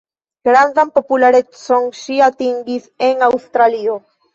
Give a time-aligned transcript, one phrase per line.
[0.47, 4.05] Grandan popularecon ŝi atingis en Aŭstralio.